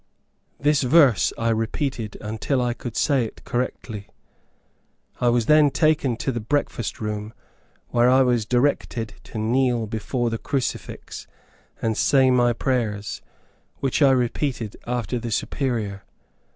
This 0.59 0.81
verse 0.81 1.31
I 1.37 1.49
repeated 1.49 2.17
until 2.21 2.59
I 2.59 2.73
could 2.73 2.95
say 2.97 3.23
it 3.25 3.43
correctly. 3.45 4.07
I 5.19 5.29
was 5.29 5.45
then 5.45 5.69
taken 5.69 6.17
to 6.17 6.31
the 6.31 6.39
breakfast 6.39 6.99
room, 6.99 7.35
where 7.89 8.09
I 8.09 8.23
was 8.23 8.47
directed 8.47 9.13
to 9.25 9.37
kneel 9.37 9.85
before 9.85 10.31
the 10.31 10.39
crucifix, 10.39 11.27
and 11.83 11.95
say 11.95 12.31
my 12.31 12.51
prayers, 12.51 13.21
which 13.77 14.01
I 14.01 14.09
repeated 14.09 14.75
after 14.87 15.19
the 15.19 15.29
Superior. 15.29 16.03